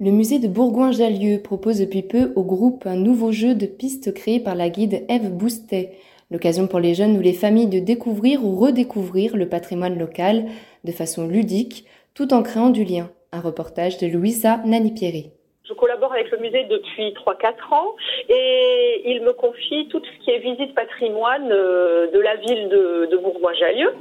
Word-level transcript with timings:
Le 0.00 0.12
musée 0.12 0.38
de 0.38 0.46
Bourgoin-Jallieu 0.46 1.42
propose 1.42 1.80
depuis 1.80 2.02
peu 2.02 2.32
au 2.36 2.44
groupe 2.44 2.86
un 2.86 2.94
nouveau 2.94 3.32
jeu 3.32 3.56
de 3.56 3.66
pistes 3.66 4.14
créé 4.14 4.38
par 4.38 4.54
la 4.54 4.68
guide 4.68 5.04
Eve 5.08 5.32
Boustet. 5.32 5.90
L'occasion 6.30 6.68
pour 6.68 6.78
les 6.78 6.94
jeunes 6.94 7.18
ou 7.18 7.20
les 7.20 7.32
familles 7.32 7.66
de 7.66 7.80
découvrir 7.80 8.44
ou 8.44 8.54
redécouvrir 8.54 9.36
le 9.36 9.48
patrimoine 9.48 9.98
local 9.98 10.44
de 10.84 10.92
façon 10.92 11.26
ludique, 11.26 11.84
tout 12.14 12.32
en 12.32 12.44
créant 12.44 12.70
du 12.70 12.84
lien. 12.84 13.10
Un 13.32 13.40
reportage 13.40 13.98
de 13.98 14.06
Louisa 14.06 14.58
Nanipieri. 14.64 15.32
Je 15.68 15.74
collabore 15.74 16.12
avec 16.12 16.30
le 16.30 16.38
musée 16.38 16.64
depuis 16.70 17.12
3-4 17.14 17.74
ans 17.74 17.96
et 18.28 19.02
il 19.04 19.22
me 19.22 19.32
confie 19.32 19.88
tout 19.88 20.00
ce 20.00 20.24
qui 20.24 20.30
est 20.30 20.38
visite 20.38 20.76
patrimoine 20.76 21.50
euh, 21.50 22.10
de 22.12 22.20
la 22.20 22.36
ville 22.36 22.68
de, 22.68 23.08
de 23.10 23.16
Bourgoin-Jallieu. 23.16 23.92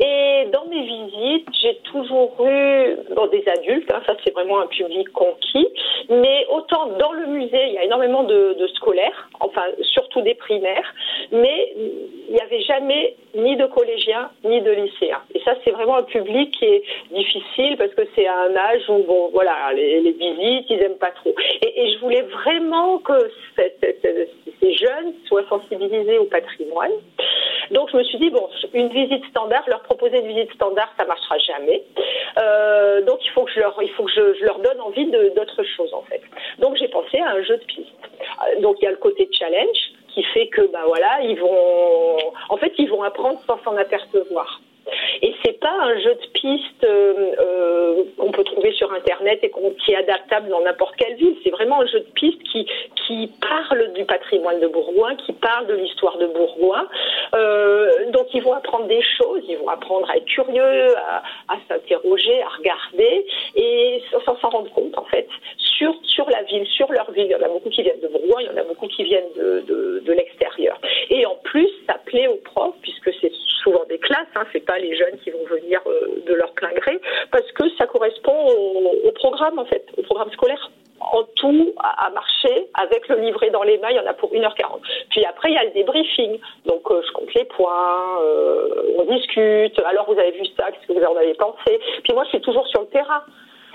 Et 0.00 0.46
dans 0.52 0.64
mes 0.66 0.82
visites, 0.82 1.48
j'ai 1.60 1.74
toujours 1.84 2.34
eu 2.46 2.96
des 3.32 3.44
adultes, 3.48 3.92
hein, 3.92 4.00
ça 4.06 4.14
c'est 4.24 4.32
vraiment 4.32 4.60
un 4.60 4.66
public 4.66 5.10
conquis, 5.12 5.68
mais 6.08 6.46
autant 6.50 6.86
dans 6.98 7.12
le 7.12 7.26
musée, 7.26 7.66
il 7.66 7.72
y 7.74 7.78
a 7.78 7.84
énormément 7.84 8.22
de, 8.22 8.56
scolaires, 8.76 9.28
enfin 9.40 9.62
surtout 9.82 10.20
des 10.22 10.34
primaires, 10.34 10.94
mais 11.32 11.72
il 11.76 12.34
n'y 12.34 12.40
avait 12.40 12.62
jamais 12.62 13.16
ni 13.34 13.56
de 13.56 13.66
collégiens 13.66 14.30
ni 14.44 14.60
de 14.60 14.70
lycéens. 14.70 15.22
Et 15.34 15.40
ça 15.40 15.54
c'est 15.64 15.70
vraiment 15.70 15.96
un 15.96 16.04
public 16.04 16.56
qui 16.58 16.64
est 16.64 16.82
difficile 17.10 17.76
parce 17.76 17.92
que 17.94 18.02
c'est 18.14 18.28
un 18.28 18.54
âge 18.54 18.88
où 18.88 19.02
bon 19.02 19.30
voilà 19.32 19.72
les, 19.74 20.12
visites 20.12 20.66
ils 20.70 20.82
aiment 20.82 20.98
pas 20.98 21.10
trop. 21.10 21.34
Et, 21.62 21.92
je 21.92 21.98
voulais 21.98 22.22
vraiment 22.22 22.98
que 22.98 23.30
cette, 23.56 23.80
jeunes 24.78 25.14
soient 25.26 25.46
sensibilisés 25.48 26.18
au 26.18 26.24
patrimoine. 26.24 26.92
Donc 27.70 27.90
je 27.90 27.96
me 27.96 28.04
suis 28.04 28.18
dit 28.18 28.30
bon, 28.30 28.48
une 28.72 28.88
visite 28.88 29.24
standard, 29.26 29.64
leur 29.68 29.82
proposer 29.82 30.18
une 30.20 30.28
visite 30.28 30.52
standard, 30.54 30.92
ça 30.98 31.04
marchera 31.04 31.36
jamais. 31.38 31.84
Euh, 32.38 33.02
donc 33.02 33.18
il 33.24 33.30
faut 33.30 33.44
que 33.44 33.52
je 33.52 34.44
leur, 34.44 34.58
donne 34.60 34.80
envie 34.80 35.06
d'autre 35.06 35.62
chose 35.76 35.92
en 35.92 36.02
fait. 36.02 36.22
Donc 36.58 36.76
j'ai 36.76 36.88
pensé 36.88 37.18
à 37.18 37.30
un 37.30 37.42
jeu 37.42 37.56
de 37.56 37.64
piste. 37.64 37.88
Euh, 38.46 38.60
donc 38.60 38.76
il 38.80 38.84
y 38.84 38.88
a 38.88 38.92
le 38.92 38.96
côté 38.96 39.28
challenge 39.32 39.78
qui 40.14 40.22
fait 40.22 40.48
que 40.48 40.62
bah 40.72 40.84
voilà, 40.86 41.20
ils 41.22 41.38
vont, 41.38 42.16
en 42.48 42.56
fait 42.56 42.72
ils 42.78 42.88
vont 42.88 43.02
apprendre 43.02 43.40
sans 43.46 43.62
s'en 43.64 43.76
apercevoir. 43.76 44.60
Et 45.22 45.34
c'est 45.44 45.58
pas 45.60 45.76
un 45.82 45.98
jeu 45.98 46.14
de 46.14 46.26
piste 46.32 46.84
euh, 46.84 47.34
euh, 47.38 48.04
qu'on 48.16 48.30
peut 48.30 48.44
trouver 48.44 48.72
internet 48.92 49.40
et 49.42 49.50
qui 49.78 49.92
est 49.92 49.96
adaptable 49.96 50.48
dans 50.48 50.60
n'importe 50.60 50.96
quelle 50.96 51.16
ville. 51.16 51.36
C'est 51.44 51.50
vraiment 51.50 51.80
un 51.80 51.86
jeu 51.86 52.00
de 52.00 52.12
piste 52.14 52.42
qui 52.50 52.66
qui 53.06 53.30
parle 53.40 53.92
du 53.94 54.04
patrimoine 54.04 54.60
de 54.60 54.68
Bourgoin, 54.68 55.16
qui 55.16 55.32
parle 55.32 55.66
de 55.66 55.74
l'histoire 55.74 56.18
de 56.18 56.26
Bourgoin. 56.26 56.86
Euh, 57.34 58.10
donc 58.10 58.26
ils 58.34 58.42
vont 58.42 58.52
apprendre 58.52 58.86
des 58.86 59.02
choses, 59.02 59.42
ils 59.48 59.56
vont 59.58 59.68
apprendre 59.68 60.10
à 60.10 60.16
être 60.16 60.26
curieux, 60.26 60.96
à, 60.96 61.22
à 61.48 61.56
s'interroger, 61.68 62.42
à 62.42 62.48
regarder 62.48 63.26
et 63.56 64.02
sans 64.24 64.36
s'en 64.38 64.50
rendre 64.50 64.70
compte 64.72 64.96
en 64.98 65.04
fait 65.04 65.28
sur 65.56 65.94
sur 66.04 66.28
la 66.30 66.42
ville, 66.42 66.66
sur 66.66 66.90
leur 66.92 67.10
ville. 67.12 67.26
Il 67.26 67.32
y 67.32 67.36
en 67.36 67.42
a 67.42 67.48
beaucoup 67.48 67.70
qui 67.70 67.82
viennent 67.82 68.00
de 68.00 68.08
Bourgoin, 68.08 68.42
il 68.42 68.46
y 68.46 68.50
en 68.50 68.56
a 68.56 68.64
beaucoup 68.64 68.88
qui 68.88 69.04
viennent 69.04 69.32
de 69.36 69.60
de, 69.60 70.02
de 70.04 70.12
l'extérieur. 70.12 70.78
Et 71.10 71.24
en 71.26 71.36
plus, 71.44 71.68
ça 71.86 71.96
plaît 72.04 72.28
aux 72.28 72.36
profs 72.36 72.74
puisque 72.82 73.12
c'est 73.20 73.32
souvent 73.62 73.84
des 73.88 73.98
classes, 73.98 74.26
hein, 74.34 74.44
c'est 74.52 74.64
pas 74.64 74.78
les 74.78 74.96
jeunes 74.96 75.18
qui 75.22 75.30
vont 75.30 75.44
venir 75.50 75.80
euh, 75.86 76.22
de 76.26 76.34
leur 76.34 76.52
plein 76.52 76.72
gré, 76.72 77.00
parce 77.30 77.50
que 77.52 77.64
ça 77.76 77.86
correspond 77.86 78.36
au, 78.46 79.08
au 79.08 79.12
programme 79.38 79.58
en 79.58 79.64
fait, 79.66 79.84
au 79.96 80.02
programme 80.02 80.30
scolaire 80.32 80.70
en 81.00 81.22
tout 81.36 81.72
à 81.78 82.10
marcher 82.10 82.66
avec 82.74 83.06
le 83.06 83.16
livret 83.20 83.50
dans 83.50 83.62
les 83.62 83.78
mains, 83.78 83.90
il 83.90 83.96
y 83.96 84.00
en 84.00 84.06
a 84.06 84.14
pour 84.14 84.32
1h40. 84.32 84.80
Puis 85.10 85.24
après, 85.24 85.50
il 85.50 85.54
y 85.54 85.58
a 85.58 85.64
le 85.64 85.70
débriefing. 85.70 86.40
Donc, 86.66 86.90
euh, 86.90 87.00
je 87.06 87.12
compte 87.12 87.32
les 87.34 87.44
points, 87.44 88.20
euh, 88.20 88.96
on 88.98 89.04
discute. 89.04 89.78
Alors, 89.86 90.12
vous 90.12 90.18
avez 90.18 90.32
vu 90.32 90.44
ça, 90.56 90.72
qu'est-ce 90.72 90.92
que 90.92 90.98
vous 90.98 91.04
en 91.04 91.16
avez 91.16 91.34
pensé? 91.34 91.78
Puis 92.02 92.12
moi, 92.14 92.24
je 92.24 92.30
suis 92.30 92.40
toujours 92.40 92.66
sur 92.66 92.80
le 92.80 92.88
terrain. 92.88 93.22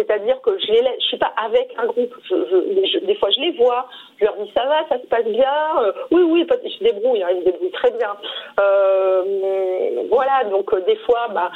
C'est-à-dire 0.00 0.40
que 0.40 0.58
je 0.58 0.72
je 0.98 1.04
suis 1.06 1.18
pas 1.18 1.32
avec 1.36 1.74
un 1.76 1.86
groupe. 1.86 2.14
Des 2.30 3.14
fois, 3.16 3.28
je 3.30 3.40
les 3.40 3.50
vois. 3.52 3.86
Je 4.18 4.24
leur 4.24 4.36
dis 4.36 4.50
ça 4.56 4.64
va, 4.64 4.86
ça 4.88 4.98
se 4.98 5.06
passe 5.06 5.26
bien. 5.26 5.52
Euh, 5.82 5.92
oui, 6.10 6.22
oui, 6.22 6.46
ils 6.64 6.70
se 6.70 6.84
débrouillent. 6.84 7.22
Hein, 7.22 7.30
ils 7.34 7.40
se 7.40 7.44
débrouillent 7.44 7.70
très 7.72 7.90
bien. 7.90 8.16
Euh, 8.60 10.02
voilà. 10.10 10.44
Donc 10.44 10.72
euh, 10.72 10.80
des 10.86 10.96
fois, 10.96 11.28
bah, 11.34 11.50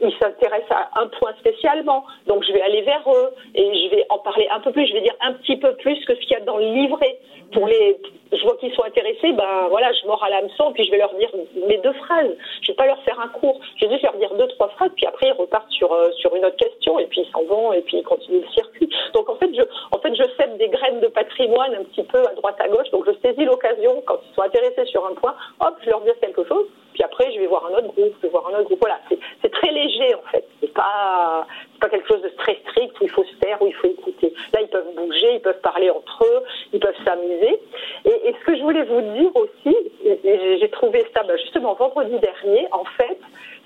ils 0.00 0.14
s'intéressent 0.20 0.70
à 0.70 1.02
un 1.02 1.08
point 1.08 1.32
spécialement. 1.40 2.04
Donc 2.26 2.42
je 2.44 2.52
vais 2.52 2.62
aller 2.62 2.82
vers 2.82 3.04
eux 3.06 3.30
et 3.54 3.64
je 3.64 3.96
vais 3.96 4.06
en 4.08 4.18
parler 4.18 4.48
un 4.50 4.60
peu 4.60 4.72
plus. 4.72 4.86
Je 4.86 4.94
vais 4.94 5.02
dire 5.02 5.16
un 5.20 5.34
petit 5.34 5.56
peu 5.56 5.74
plus 5.76 6.02
que 6.06 6.14
ce 6.14 6.20
qu'il 6.20 6.32
y 6.32 6.36
a 6.36 6.40
dans 6.40 6.56
le 6.56 6.64
livret 6.64 7.18
pour 7.52 7.66
les. 7.66 7.98
Je 8.32 8.42
vois 8.44 8.56
qu'ils 8.58 8.72
sont 8.74 8.84
intéressés. 8.84 9.32
Ben 9.32 9.66
voilà, 9.68 9.92
je 9.92 10.06
mords 10.06 10.22
à 10.22 10.30
l'hameçon 10.30 10.72
puis 10.72 10.84
je 10.84 10.90
vais 10.90 10.98
leur 10.98 11.12
dire 11.14 11.30
mes 11.66 11.78
deux 11.78 11.92
phrases. 11.94 12.30
Je 12.62 12.68
vais 12.68 12.76
pas 12.76 12.86
leur 12.86 13.02
faire 13.02 13.18
un 13.20 13.28
cours. 13.28 13.60
Je 13.76 13.86
vais 13.86 13.92
juste 13.92 14.04
leur 14.04 14.16
dire 14.16 14.32
deux 14.34 14.46
trois 14.48 14.68
phrases 14.68 14.92
puis 14.94 15.06
après 15.06 15.26
ils 15.28 15.32
repartent 15.32 15.70
sur 15.70 15.90
sur 16.16 16.34
une 16.36 16.44
autre 16.44 16.56
question 16.56 16.98
et 16.98 17.06
puis 17.06 17.19
ils 17.19 17.19
s'en 17.32 17.42
vont 17.44 17.72
et 17.72 17.82
puis 17.82 17.98
ils 17.98 18.02
continuent 18.02 18.42
le 18.42 18.48
circuit. 18.48 18.88
Donc 19.14 19.28
en 19.28 19.36
fait 19.36 19.50
je 19.54 19.62
en 19.92 19.98
fait 19.98 20.14
je 20.14 20.24
sème 20.38 20.56
des 20.58 20.68
graines 20.68 21.00
de 21.00 21.08
patrimoine 21.08 21.74
un 21.74 21.84
petit 21.84 22.02
peu 22.02 22.18
à 22.18 22.34
droite 22.34 22.56
à 22.58 22.68
gauche. 22.68 22.90
Donc 22.90 23.04
je 23.06 23.12
saisis 23.22 23.44
l'occasion 23.44 24.02
quand 24.06 24.18
ils 24.30 24.34
sont 24.34 24.42
intéressés 24.42 24.86
sur 24.86 25.06
un 25.06 25.14
point, 25.14 25.34
hop, 25.60 25.74
je 25.84 25.90
leur 25.90 26.00
dis 26.02 26.10
quelque 26.20 26.44
chose. 26.44 26.66
Puis 26.94 27.02
après 27.02 27.32
je 27.32 27.40
vais 27.40 27.46
voir 27.46 27.66
un 27.66 27.74
autre 27.78 27.88
groupe, 27.94 28.14
je 28.18 28.26
vais 28.26 28.28
voir 28.28 28.48
un 28.48 28.58
autre 28.58 28.64
groupe. 28.64 28.80
Voilà, 28.80 29.00
c'est 29.42 29.50
très 29.50 29.70
léger 29.70 30.14
en 30.14 30.30
fait. 30.30 30.44
C'est 30.60 30.72
pas 30.72 31.46
pas 31.80 31.88
quelque 31.88 32.08
chose 32.08 32.22
de 32.22 32.28
très 32.38 32.58
strict 32.66 33.00
où 33.00 33.04
il 33.04 33.10
faut 33.10 33.24
se 33.24 33.34
taire, 33.36 33.60
où 33.62 33.66
il 33.66 33.74
faut 33.74 33.88
écouter. 33.88 34.32
Là 34.52 34.60
ils 34.60 34.68
peuvent 34.68 34.94
bouger, 34.96 35.34
ils 35.34 35.40
peuvent 35.40 35.60
parler 35.60 35.90
entre 35.90 36.24
eux, 36.24 36.42
ils 36.72 36.80
peuvent 36.80 37.04
s'amuser. 37.04 37.60
Et, 38.04 38.28
et, 38.28 38.34
ce 38.38 38.44
que 38.44 38.56
je 38.56 38.62
voulais 38.62 38.84
vous 38.84 39.00
dire 39.00 39.30
aussi, 39.34 39.76
j'ai 40.24 40.70
trouvé 40.70 41.06
ça 41.14 41.22
ben, 41.22 41.36
justement 41.38 41.74
vendredi 41.74 42.18
dernier. 42.18 42.66
En 42.72 42.84
fait, 42.84 43.18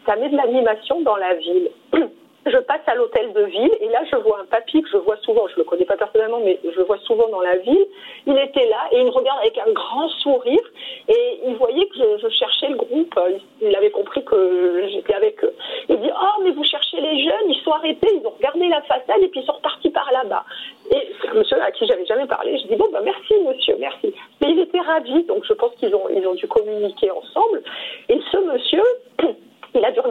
ça 0.06 0.16
met 0.16 0.28
de 0.28 0.36
l'animation 0.36 1.00
dans 1.02 1.16
la 1.16 1.34
ville. 1.34 1.70
je 2.54 2.60
passe 2.60 2.82
à 2.86 2.94
l'hôtel 2.94 3.32
de 3.32 3.42
ville 3.42 3.70
et 3.80 3.88
là 3.88 4.00
je 4.10 4.16
vois 4.16 4.40
un 4.40 4.44
papy 4.44 4.82
que 4.82 4.88
je 4.88 4.96
vois 4.98 5.16
souvent, 5.18 5.48
je 5.48 5.56
le 5.56 5.64
connais 5.64 5.84
pas 5.84 5.96
personnellement 5.96 6.40
mais 6.44 6.60
je 6.62 6.78
le 6.78 6.84
vois 6.84 6.98
souvent 6.98 7.28
dans 7.28 7.40
la 7.40 7.56
ville. 7.56 7.86
Il 8.26 8.38
était 8.38 8.68
là 8.68 8.88
et 8.92 9.00
il 9.00 9.06
me 9.06 9.10
regarde 9.10 9.40
avec 9.40 9.58
un 9.58 9.72
grand 9.72 10.08
sourire 10.22 10.62
et 11.08 11.40
il 11.46 11.56
voyait 11.56 11.86
que 11.86 12.18
je, 12.22 12.28
cherchais 12.28 12.68
le 12.68 12.76
groupe. 12.76 13.18
Il 13.60 13.74
avait 13.74 13.90
compris 13.90 14.24
que 14.24 14.86
j'étais 14.92 15.14
avec 15.14 15.42
eux. 15.42 15.54
Il 15.88 15.98
dit 16.00 16.10
oh 16.10 16.42
mais 16.44 16.52
vous 16.52 16.64
cherchez 16.64 17.00
les 17.00 17.24
jeunes, 17.24 17.48
ils 17.48 17.60
sont 17.64 17.72
arrêtés, 17.72 18.08
ils 18.20 18.26
ont 18.26 18.34
regardé 18.36 18.68
la 18.68 18.82
façade 18.82 19.20
et 19.20 19.28
puis 19.28 19.40
ils 19.40 19.46
sont 19.46 19.54
repartis 19.54 19.90
par 19.90 20.10
là-bas. 20.12 20.44
Et 20.92 21.08
c'est 21.20 21.28
un 21.28 21.34
monsieur 21.34 21.60
à 21.60 21.72
qui 21.72 21.86
j'avais 21.86 22.06
jamais 22.06 22.26
parlé. 22.26 22.56
Je 22.58 22.68
dis 22.68 22.76
bon 22.76 22.86
bah 22.92 23.00
merci 23.02 23.34
monsieur, 23.46 23.76
merci. 23.80 24.14
Mais 24.40 24.50
il 24.50 24.60
était 24.60 24.80
ravi 24.80 25.24
donc 25.24 25.44
je 25.44 25.54
pense 25.54 25.74
qu'ils 25.76 25.94
ont 25.94 26.08
ils 26.08 26.26
ont 26.26 26.34
dû 26.34 26.46
communiquer 26.46 27.10
ensemble. 27.10 27.62
Et 28.08 28.20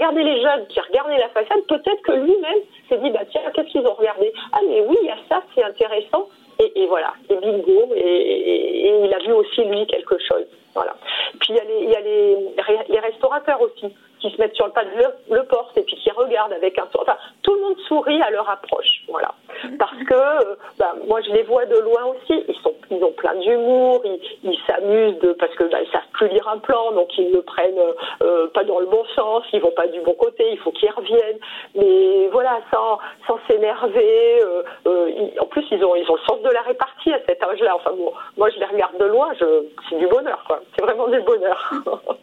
regarder 0.03 0.23
les 0.23 0.41
jeunes 0.41 0.67
qui 0.67 0.79
regardaient 0.79 1.17
la 1.17 1.29
façade. 1.29 1.61
Peut-être 1.67 2.01
que 2.03 2.11
lui-même 2.11 2.59
s'est 2.89 2.97
dit, 2.97 3.09
bah 3.11 3.21
tiens, 3.31 3.41
qu'est-ce 3.53 3.69
qu'ils 3.69 3.87
ont 3.87 3.93
regardé? 3.93 4.33
Ah 4.51 4.59
mais 4.67 4.81
oui, 4.81 4.97
il 5.01 5.07
y 5.07 5.11
a 5.11 5.17
ça, 5.29 5.41
c'est 5.55 5.63
intéressant. 5.63 6.27
Et, 6.59 6.85
voilà, 6.87 7.13
et 7.29 7.35
bingo. 7.35 7.91
Et, 7.95 9.05
il 9.05 9.13
a 9.13 9.19
vu 9.19 9.33
aussi 9.33 9.63
lui 9.65 9.85
quelque 9.87 10.17
chose. 10.19 10.45
Voilà. 10.73 10.95
Puis 11.39 11.53
il 11.53 11.89
y 11.89 11.95
a 11.95 12.01
les, 12.01 12.99
restaurateurs 12.99 13.61
aussi 13.61 13.93
qui 14.19 14.31
se 14.31 14.37
mettent 14.39 14.55
sur 14.55 14.67
le 14.67 14.71
pas 14.71 14.85
de 14.85 14.91
le, 15.29 15.43
porte 15.43 15.77
et 15.77 15.81
puis 15.81 15.95
qui 15.97 16.09
regardent 16.11 16.53
avec 16.53 16.79
un 16.79 16.87
enfin 16.97 17.17
tout 17.41 17.53
le 17.53 17.61
monde 17.61 17.77
sourit 17.87 18.21
à 18.21 18.29
leur 18.29 18.49
approche 18.49 19.03
voilà 19.09 19.33
parce 19.79 20.03
que 20.07 20.13
euh, 20.13 20.55
bah, 20.77 20.95
moi 21.07 21.21
je 21.21 21.31
les 21.31 21.43
vois 21.43 21.65
de 21.65 21.77
loin 21.79 22.05
aussi. 22.05 22.43
Ils 22.47 22.55
sont 22.63 22.73
ils 22.91 23.03
ont 23.03 23.11
plein 23.11 23.35
d'humour 23.35 24.01
ils 24.43 24.59
s'amusent 24.67 25.19
de 25.19 25.33
parce 25.33 25.53
que 25.55 25.63
bah, 25.65 25.79
ils 25.81 25.91
savent 25.91 26.01
plus 26.13 26.27
lire 26.29 26.47
un 26.47 26.57
plan 26.59 26.91
donc 26.91 27.17
ils 27.17 27.31
ne 27.31 27.39
prennent 27.41 27.79
euh, 28.21 28.47
pas 28.47 28.63
dans 28.63 28.79
le 28.79 28.85
bon 28.85 29.03
sens 29.15 29.43
ils 29.53 29.61
vont 29.61 29.71
pas 29.71 29.87
du 29.87 29.99
bon 30.01 30.13
côté 30.13 30.45
il 30.51 30.57
faut 30.59 30.71
qu'ils 30.71 30.91
reviennent. 30.91 31.39
Mais 31.75 32.27
voilà 32.31 32.59
sans 32.71 32.99
sans 33.27 33.39
s'énerver 33.49 34.41
euh, 34.43 34.63
euh, 34.87 35.11
en 35.39 35.45
plus 35.45 35.65
ils 35.71 35.83
ont 35.83 35.95
ils 35.95 36.09
ont 36.09 36.15
le 36.15 36.21
sens 36.27 36.41
de 36.41 36.49
la 36.49 36.61
répartie 36.61 37.13
à 37.13 37.19
cet 37.27 37.43
âge 37.43 37.59
là 37.59 37.75
enfin 37.75 37.91
bon 37.91 38.13
moi 38.37 38.49
je 38.49 38.59
les 38.59 38.65
regarde 38.65 38.97
de 38.97 39.05
loin 39.05 39.33
je 39.39 39.65
c'est 39.89 39.97
du 39.97 40.07
bonheur 40.07 40.43
quoi. 40.47 40.59
C'est 40.75 40.83
vraiment 40.83 41.07
du 41.07 41.21
bonheur 41.21 41.73